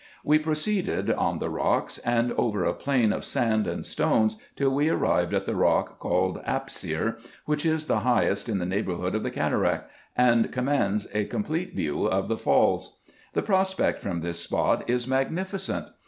[0.23, 4.89] We proceeded, on the rocks, and over a plain of sand and stones, till we
[4.89, 9.29] arrived at the rock called Apsir, which is the highest in the neighbourhood of the
[9.29, 13.01] cataract, and commands a complete view of the falls.
[13.33, 15.89] The prospect from this spot is magnificent.